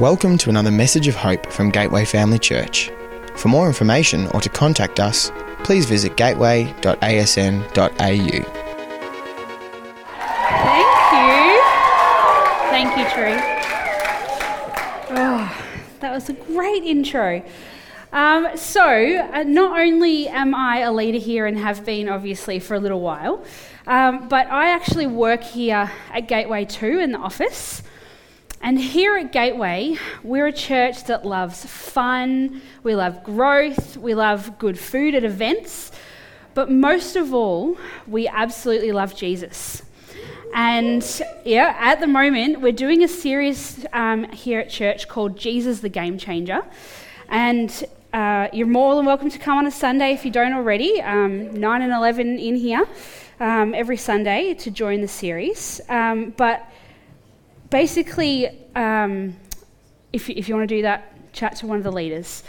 [0.00, 2.90] Welcome to another message of hope from Gateway Family Church.
[3.36, 5.30] For more information or to contact us,
[5.64, 6.72] please visit gateway.asn.au.
[10.64, 11.60] Thank you.
[12.70, 13.36] Thank you, Tree.
[15.14, 15.62] Oh,
[16.00, 17.42] that was a great intro.
[18.14, 22.74] Um, so, uh, not only am I a leader here and have been obviously for
[22.74, 23.44] a little while,
[23.86, 27.82] um, but I actually work here at Gateway 2 in the office.
[28.64, 34.56] And here at Gateway, we're a church that loves fun, we love growth, we love
[34.60, 35.90] good food at events,
[36.54, 39.82] but most of all, we absolutely love Jesus.
[40.54, 41.04] And
[41.44, 45.88] yeah, at the moment, we're doing a series um, here at church called Jesus the
[45.88, 46.62] Game Changer.
[47.30, 51.02] And uh, you're more than welcome to come on a Sunday if you don't already,
[51.02, 52.86] um, 9 and 11 in here
[53.40, 55.80] um, every Sunday to join the series.
[55.88, 56.64] Um, but
[57.72, 59.34] basically, um,
[60.12, 62.44] if, if you want to do that, chat to one of the leaders.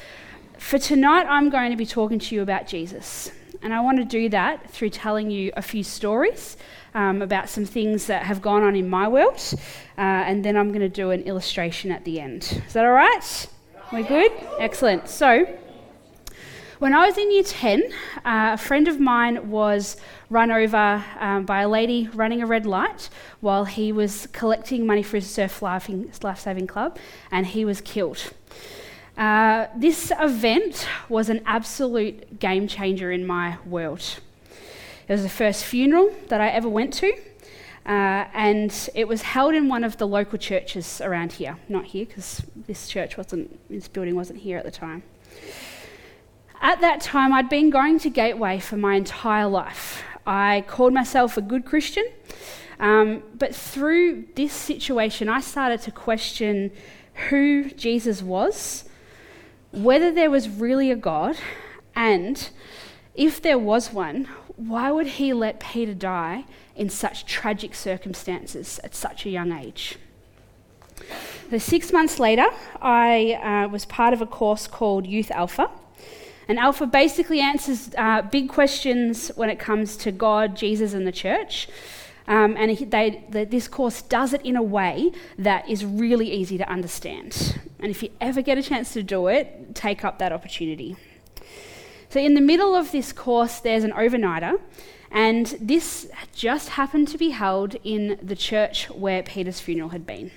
[0.60, 3.32] For tonight, I'm going to be talking to you about Jesus.
[3.62, 6.58] And I want to do that through telling you a few stories
[6.94, 9.42] um, about some things that have gone on in my world.
[9.98, 12.62] Uh, and then I'm going to do an illustration at the end.
[12.68, 13.48] Is that all right?
[13.94, 14.32] We're good?
[14.60, 15.08] Excellent.
[15.08, 15.48] So,
[16.84, 17.90] when I was in year 10, uh,
[18.26, 19.96] a friend of mine was
[20.30, 23.10] run over um, by a lady running a red light
[23.40, 26.98] while he was collecting money for his surf life-saving club,
[27.32, 28.34] and he was killed.
[29.18, 34.20] Uh, this event was an absolute game changer in my world.
[35.08, 37.14] It was the first funeral that I ever went to,
[37.86, 41.56] uh, and it was held in one of the local churches around here.
[41.70, 45.04] Not here, because this church wasn't, this building wasn't here at the time.
[46.64, 50.02] At that time, I'd been going to Gateway for my entire life.
[50.26, 52.06] I called myself a good Christian,
[52.80, 56.72] um, but through this situation, I started to question
[57.28, 58.86] who Jesus was,
[59.74, 61.36] whether there was really a God,
[61.98, 62.50] and
[63.14, 66.46] if there was one, why would he let Peter die
[66.78, 69.98] in such tragic circumstances at such a young age?
[71.50, 72.48] So, six months later,
[72.82, 75.70] I uh, was part of a course called Youth Alpha.
[76.48, 81.12] And Alpha basically answers uh, big questions when it comes to God, Jesus, and the
[81.12, 81.68] church.
[82.28, 86.58] Um, and they, the, this course does it in a way that is really easy
[86.58, 87.60] to understand.
[87.80, 90.96] And if you ever get a chance to do it, take up that opportunity.
[92.10, 94.60] So, in the middle of this course, there's an overnighter,
[95.12, 100.32] and this just happened to be held in the church where Peter's funeral had been.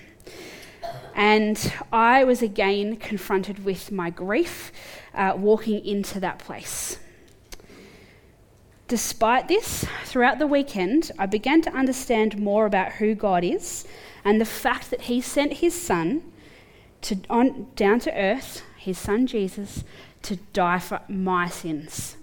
[1.15, 4.73] And I was again confronted with my grief
[5.17, 6.99] uh, walking into that place.
[8.89, 13.85] Despite this, throughout the weekend, I began to understand more about who God is
[14.25, 16.23] and the fact that He sent His Son
[17.03, 19.83] to, on, down to earth, His Son Jesus,
[20.23, 22.17] to die for my sins.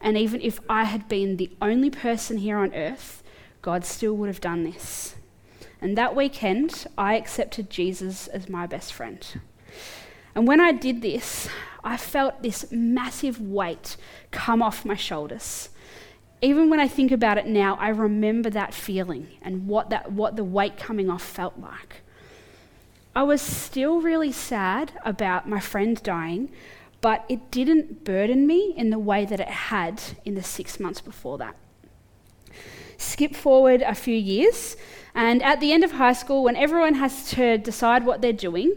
[0.00, 3.24] And even if I had been the only person here on earth,
[3.60, 5.16] God still would have done this.
[5.80, 9.24] And that weekend, I accepted Jesus as my best friend.
[10.38, 11.48] And when I did this,
[11.82, 13.96] I felt this massive weight
[14.30, 15.70] come off my shoulders.
[16.40, 20.36] Even when I think about it now, I remember that feeling and what, that, what
[20.36, 22.02] the weight coming off felt like.
[23.16, 26.52] I was still really sad about my friend dying,
[27.00, 31.00] but it didn't burden me in the way that it had in the six months
[31.00, 31.56] before that.
[32.96, 34.76] Skip forward a few years,
[35.16, 38.72] and at the end of high school, when everyone has to decide what they're doing,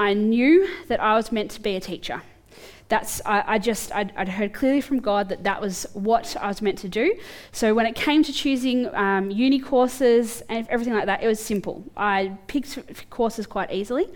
[0.00, 2.22] I knew that I was meant to be a teacher.
[2.88, 6.48] That's, I, I just, I'd, I'd, heard clearly from God that that was what I
[6.48, 7.14] was meant to do.
[7.52, 11.38] So when it came to choosing um, uni courses and everything like that, it was
[11.38, 11.84] simple.
[11.98, 14.06] I picked courses quite easily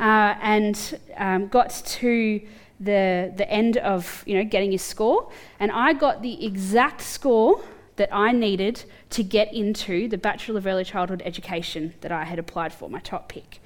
[0.00, 1.70] uh, and um, got
[2.00, 2.40] to
[2.80, 5.30] the, the end of you know, getting your score,
[5.60, 7.62] and I got the exact score
[7.96, 12.38] that I needed to get into the Bachelor of Early Childhood Education that I had
[12.38, 13.60] applied for, my top pick.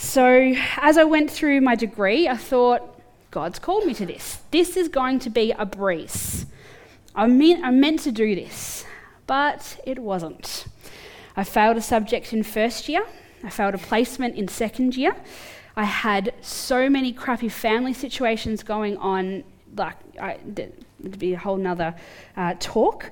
[0.00, 3.00] So, as I went through my degree, I thought,
[3.32, 4.38] God's called me to this.
[4.52, 6.46] This is going to be a breeze.
[7.16, 8.86] I meant, I meant to do this,
[9.26, 10.66] but it wasn't.
[11.36, 13.04] I failed a subject in first year,
[13.42, 15.16] I failed a placement in second year.
[15.76, 19.42] I had so many crappy family situations going on,
[19.76, 21.92] like, I, it'd be a whole nother
[22.36, 23.10] uh, talk.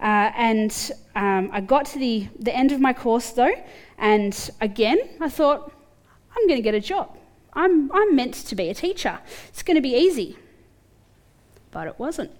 [0.00, 3.54] Uh, and um, I got to the, the end of my course though,
[3.98, 5.72] and again, I thought,
[6.38, 7.16] I'm going to get a job.
[7.52, 9.18] I'm, I'm meant to be a teacher.
[9.48, 10.36] It's going to be easy.
[11.70, 12.30] But it wasn't.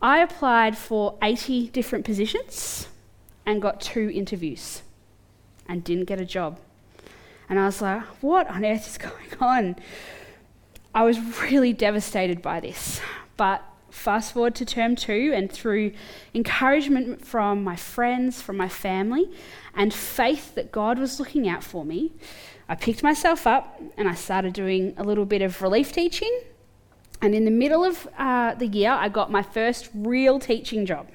[0.00, 2.88] I applied for 80 different positions
[3.44, 4.82] and got two interviews
[5.68, 6.58] and didn't get a job.
[7.48, 9.76] And I was like, what on earth is going on?
[10.94, 13.00] I was really devastated by this.
[13.36, 15.92] But fast forward to term two, and through
[16.34, 19.30] encouragement from my friends, from my family,
[19.74, 22.12] and faith that God was looking out for me,
[22.68, 26.40] I picked myself up and I started doing a little bit of relief teaching.
[27.22, 31.08] And in the middle of uh, the year, I got my first real teaching job.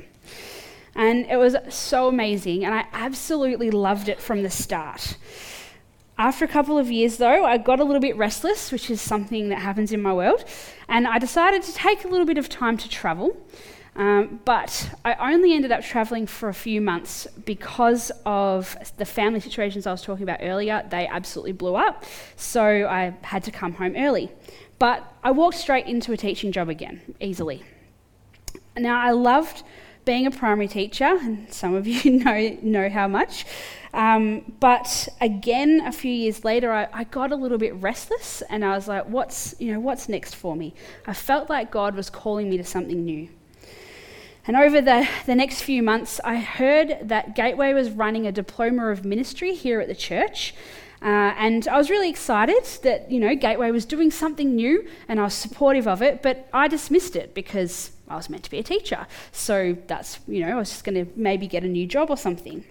[0.95, 5.17] And it was so amazing, and I absolutely loved it from the start.
[6.17, 9.49] After a couple of years, though, I got a little bit restless, which is something
[9.49, 10.45] that happens in my world,
[10.87, 13.35] and I decided to take a little bit of time to travel.
[13.95, 19.39] Um, but I only ended up traveling for a few months because of the family
[19.39, 20.83] situations I was talking about earlier.
[20.89, 22.03] They absolutely blew up,
[22.35, 24.31] so I had to come home early.
[24.79, 27.63] But I walked straight into a teaching job again, easily.
[28.75, 29.63] Now, I loved
[30.05, 33.45] being a primary teacher, and some of you know, know how much.
[33.93, 38.65] Um, but again, a few years later, I, I, got a little bit restless, and
[38.65, 40.73] I was like, "What's you know what's next for me?"
[41.05, 43.29] I felt like God was calling me to something new.
[44.45, 48.87] And over the, the next few months, I heard that Gateway was running a diploma
[48.87, 50.53] of ministry here at the church.
[51.01, 55.19] Uh, and I was really excited that, you know, Gateway was doing something new and
[55.19, 58.59] I was supportive of it, but I dismissed it because I was meant to be
[58.59, 59.07] a teacher.
[59.31, 62.17] So that's, you know, I was just going to maybe get a new job or
[62.17, 62.65] something.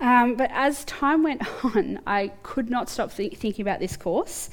[0.00, 4.50] Um, but as time went on, I could not stop th- thinking about this course,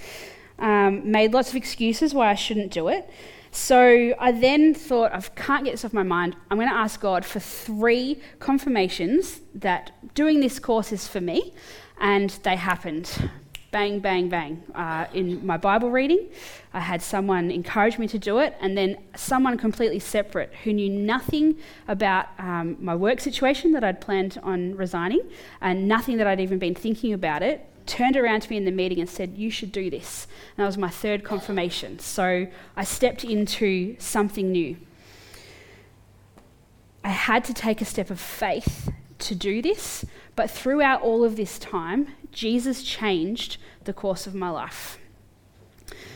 [0.59, 3.09] um, made lots of excuses why I shouldn't do it.
[3.51, 6.37] So I then thought, I can't get this off my mind.
[6.49, 11.53] I'm going to ask God for three confirmations that doing this course is for me,
[11.99, 13.29] and they happened
[13.71, 14.61] bang, bang, bang.
[14.75, 16.29] Uh, in my Bible reading,
[16.73, 20.89] I had someone encourage me to do it, and then someone completely separate who knew
[20.89, 21.57] nothing
[21.87, 25.21] about um, my work situation that I'd planned on resigning,
[25.61, 28.71] and nothing that I'd even been thinking about it, turned around to me in the
[28.71, 30.27] meeting and said, You should do this.
[30.55, 31.99] And that was my third confirmation.
[31.99, 34.77] So I stepped into something new.
[37.03, 41.35] I had to take a step of faith to do this, but throughout all of
[41.35, 44.97] this time, Jesus changed the course of my life.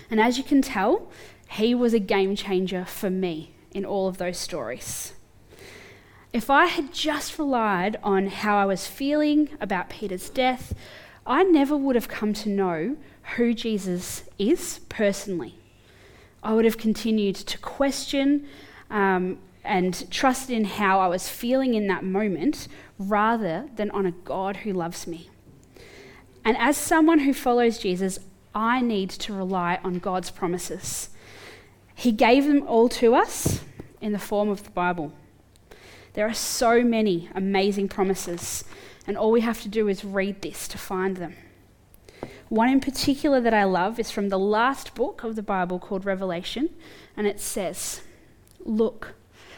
[0.09, 1.11] And as you can tell,
[1.49, 5.13] he was a game changer for me in all of those stories.
[6.33, 10.73] If I had just relied on how I was feeling about Peter's death,
[11.25, 12.97] I never would have come to know
[13.35, 15.55] who Jesus is personally.
[16.43, 18.47] I would have continued to question
[18.89, 22.67] um, and trust in how I was feeling in that moment
[22.99, 25.29] rather than on a God who loves me.
[26.45, 28.19] And as someone who follows Jesus,
[28.53, 31.09] I need to rely on God's promises.
[31.95, 33.61] He gave them all to us
[33.99, 35.11] in the form of the Bible.
[36.13, 38.63] There are so many amazing promises,
[39.07, 41.33] and all we have to do is read this to find them.
[42.47, 46.05] One in particular that I love is from the last book of the Bible called
[46.05, 46.69] Revelation,
[47.17, 48.01] and it says,
[48.63, 49.15] Look,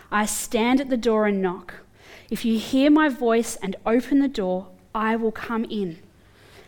[0.09, 1.81] I stand at the door and knock.
[2.29, 5.99] If you hear my voice and open the door, I will come in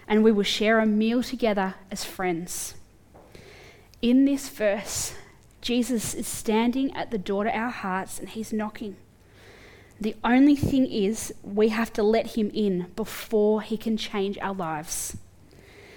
[0.10, 2.74] and we will share a meal together as friends.
[4.02, 5.14] In this verse,
[5.62, 8.98] Jesus is standing at the door to our hearts and he's knocking.
[10.02, 14.56] The only thing is, we have to let him in before he can change our
[14.56, 15.18] lives.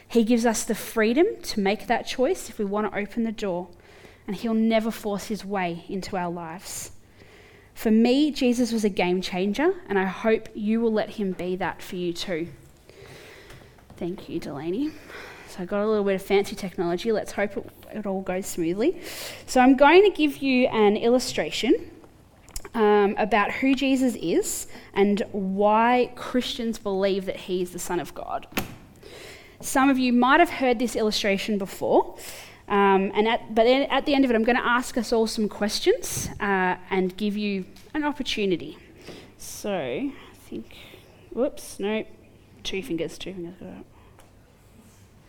[0.08, 3.32] He gives us the freedom to make that choice if we want to open the
[3.32, 3.68] door,
[4.26, 6.90] and he'll never force his way into our lives.
[7.74, 11.56] For me, Jesus was a game changer, and I hope you will let him be
[11.56, 12.48] that for you too.
[14.02, 14.90] Thank you, Delaney.
[15.46, 17.12] So I got a little bit of fancy technology.
[17.12, 19.00] Let's hope it, it all goes smoothly.
[19.46, 21.88] So I'm going to give you an illustration
[22.74, 28.12] um, about who Jesus is and why Christians believe that he is the Son of
[28.12, 28.48] God.
[29.60, 32.16] Some of you might have heard this illustration before.
[32.66, 35.28] Um, and at, but at the end of it, I'm going to ask us all
[35.28, 38.78] some questions uh, and give you an opportunity.
[39.38, 40.12] So, I
[40.48, 40.76] think,
[41.30, 42.04] whoops, no,
[42.64, 43.84] two fingers, two fingers.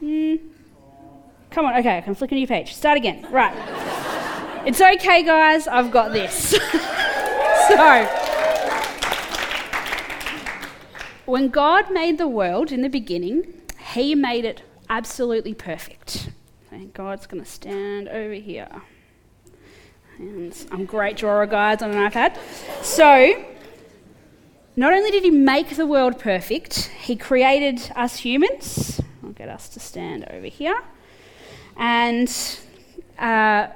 [0.04, 0.40] Mm.
[1.50, 2.76] Come on, okay, I can flick a new page.
[2.76, 3.26] Start again.
[3.32, 3.54] Right.
[4.66, 6.50] it's okay, guys, I've got this.
[7.70, 8.06] so,
[11.26, 13.62] when God made the world in the beginning,
[13.94, 16.32] He made it absolutely perfect.
[16.70, 18.68] And God's going to stand over here.
[20.18, 22.38] And I'm great drawer, guys, on an iPad.
[22.84, 23.46] So,
[24.76, 29.00] not only did He make the world perfect, He created us humans
[29.34, 30.80] I'll get us to stand over here.
[31.76, 32.30] And
[33.18, 33.68] uh,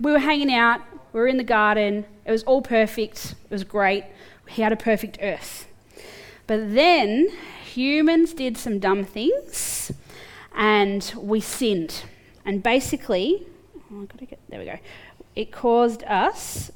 [0.00, 0.80] we were hanging out,
[1.12, 4.04] we were in the garden, it was all perfect, it was great.
[4.48, 5.66] He had a perfect earth.
[6.46, 7.28] But then
[7.64, 9.92] humans did some dumb things
[10.54, 12.04] and we sinned.
[12.46, 13.46] And basically,
[13.92, 14.78] oh, get, there we go.
[15.36, 16.72] It caused us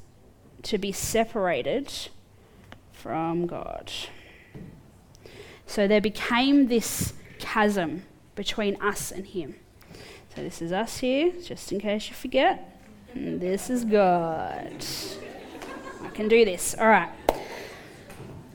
[0.63, 1.91] to be separated
[2.93, 3.91] from God.
[5.65, 8.03] So there became this chasm
[8.35, 9.55] between us and Him.
[10.35, 12.79] So this is us here, just in case you forget.
[13.13, 14.85] And this is God.
[16.03, 16.75] I can do this.
[16.79, 17.09] All right.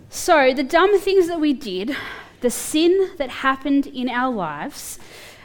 [0.08, 1.96] So, the dumb things that we did,
[2.40, 5.00] the sin that happened in our lives,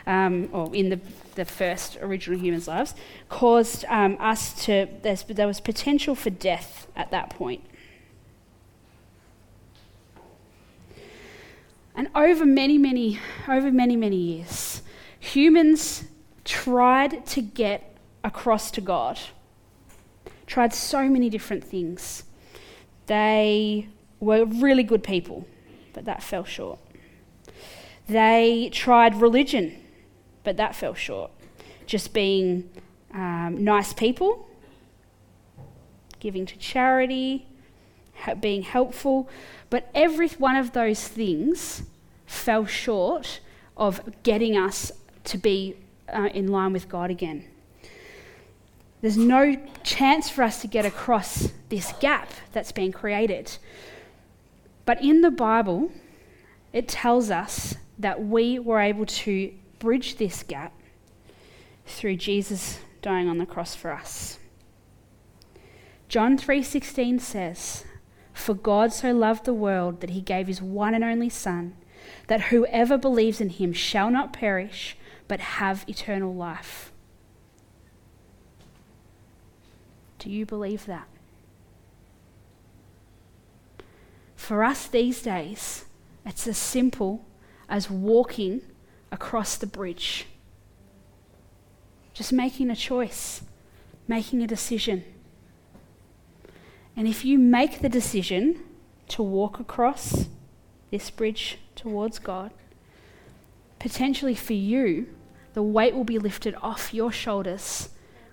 [0.06, 1.00] um, or in the,
[1.34, 2.94] the first original humans' lives,
[3.30, 7.64] caused um, us to, there was potential for death at that point.
[12.00, 14.82] And over many, many, over many, many years,
[15.20, 16.06] humans
[16.46, 19.20] tried to get across to God.
[20.48, 22.24] Tried so many different things.
[23.08, 23.90] They
[24.22, 25.46] were really good people,
[25.92, 26.80] but that fell short.
[28.08, 29.76] They tried religion,
[30.46, 31.32] but that fell short.
[31.86, 32.70] Just being
[33.14, 34.48] um, nice people,
[36.22, 37.46] giving to charity,
[38.40, 39.30] being helpful,
[39.70, 41.84] but every one of those things
[42.26, 43.40] fell short
[43.78, 44.92] of getting us
[45.26, 45.76] to be
[46.14, 47.46] uh, in line with God again.
[49.02, 53.58] There's no chance for us to get across this gap that's been created.
[54.86, 55.92] But in the Bible,
[56.74, 60.74] it tells us that we were able to bridge this gap
[61.86, 64.40] through Jesus dying on the cross for us.
[66.10, 67.86] John 3:16 says,
[68.40, 71.76] "For God so loved the world that he gave his one and only son,
[72.28, 76.92] that whoever believes in him shall not perish, but have eternal life."
[80.18, 81.08] Do you believe that?
[84.36, 85.86] For us these days,
[86.26, 87.26] it's as simple
[87.68, 88.62] as walking
[89.12, 90.28] across the bridge.
[92.14, 93.44] Just making a choice,
[94.08, 95.04] making a decision.
[97.00, 98.60] And if you make the decision
[99.08, 100.26] to walk across
[100.92, 102.52] this bridge towards God,
[103.80, 105.08] potentially for you,
[105.54, 107.88] the weight will be lifted off your shoulders,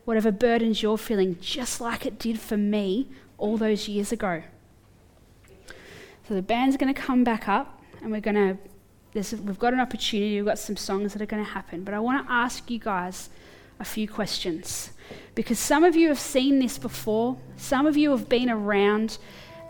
[0.04, 3.08] whatever burdens you're feeling, just like it did for me
[3.38, 4.42] all those years ago.
[6.26, 8.58] So the band's going to come back up, and we're going
[9.14, 9.36] to.
[9.36, 10.34] We've got an opportunity.
[10.34, 12.80] We've got some songs that are going to happen, but I want to ask you
[12.80, 13.30] guys
[13.78, 14.90] a few questions
[15.34, 17.36] because some of you have seen this before.
[17.56, 19.18] Some of you have been around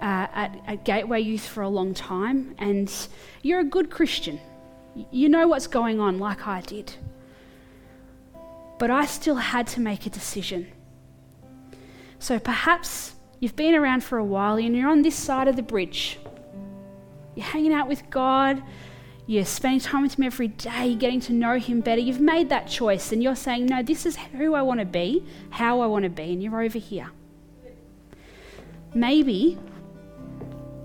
[0.00, 2.92] uh, at, at Gateway Youth for a long time, and
[3.42, 4.40] you're a good Christian.
[5.10, 6.94] You know what's going on, like I did.
[8.78, 10.68] But I still had to make a decision.
[12.18, 15.62] So perhaps you've been around for a while and you're on this side of the
[15.62, 16.18] bridge.
[17.34, 18.62] You're hanging out with God,
[19.26, 22.00] you're spending time with Him every day, getting to know Him better.
[22.00, 25.24] You've made that choice and you're saying, No, this is who I want to be,
[25.50, 27.10] how I want to be, and you're over here.
[28.94, 29.58] Maybe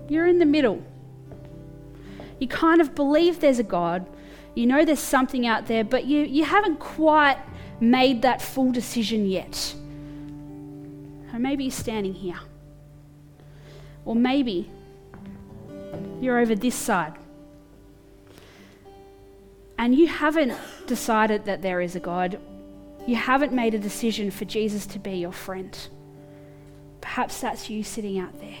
[0.08, 0.82] you're in the middle.
[2.40, 4.06] You kind of believe there's a God,
[4.56, 7.38] you know there's something out there, but you, you haven't quite
[7.80, 9.74] made that full decision yet.
[11.32, 12.40] Or maybe you're standing here.
[14.04, 14.68] Or maybe
[16.20, 17.14] you're over this side
[19.82, 22.38] and you haven't decided that there is a God,
[23.04, 25.76] you haven't made a decision for Jesus to be your friend.
[27.00, 28.58] Perhaps that's you sitting out there.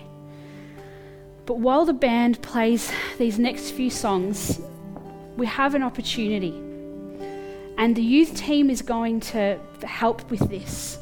[1.46, 4.60] But while the band plays these next few songs,
[5.36, 6.54] we have an opportunity.
[7.78, 10.98] And the youth team is going to help with this.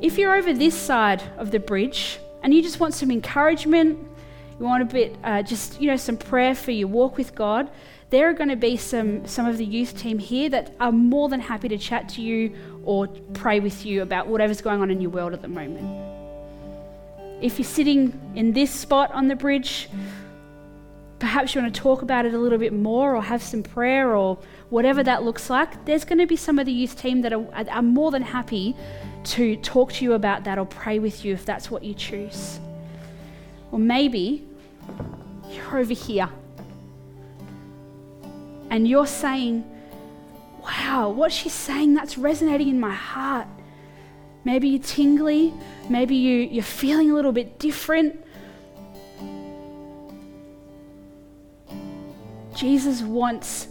[0.00, 3.98] If you're over this side of the bridge and you just want some encouragement,
[4.60, 7.72] you want a bit, uh, just, you know, some prayer for your walk with God,
[8.10, 11.28] there are going to be some, some of the youth team here that are more
[11.28, 12.52] than happy to chat to you
[12.84, 15.86] or pray with you about whatever's going on in your world at the moment.
[17.40, 19.88] If you're sitting in this spot on the bridge,
[21.20, 24.16] perhaps you want to talk about it a little bit more or have some prayer
[24.16, 24.38] or
[24.70, 27.46] whatever that looks like, there's going to be some of the youth team that are,
[27.70, 28.74] are more than happy
[29.22, 32.58] to talk to you about that or pray with you if that's what you choose.
[33.70, 34.44] Or maybe
[35.52, 36.28] you're over here
[38.70, 39.64] and you're saying,
[40.62, 43.48] wow, what she's saying, that's resonating in my heart.
[44.44, 45.52] Maybe you're tingly,
[45.88, 48.24] maybe you, you're feeling a little bit different.
[52.54, 53.68] Jesus wants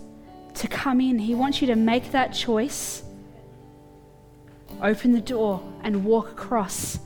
[0.55, 3.03] to come in, He wants you to make that choice.
[4.81, 6.99] Open the door and walk across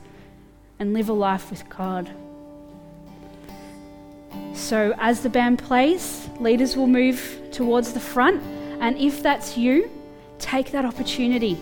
[0.78, 2.10] and live a life with God.
[4.54, 8.40] So, as the band plays, leaders will move towards the front.
[8.80, 9.90] And if that's you,
[10.38, 11.58] take that opportunity.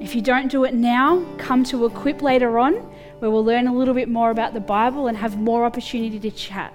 [0.00, 2.74] If you don't do it now, come to Equip later on,
[3.18, 6.30] where we'll learn a little bit more about the Bible and have more opportunity to
[6.30, 6.72] chat.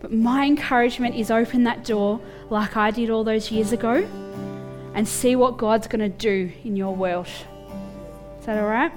[0.00, 4.08] But my encouragement is open that door like I did all those years ago
[4.94, 7.28] and see what God's going to do in your world.
[8.38, 8.92] Is that all right?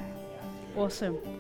[0.76, 1.39] Awesome.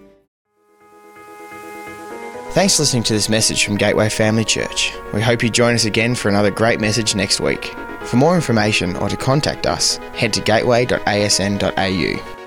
[2.51, 4.95] Thanks for listening to this message from Gateway Family Church.
[5.13, 7.75] We hope you join us again for another great message next week.
[8.01, 12.38] For more information or to contact us, head to gateway.asn.au.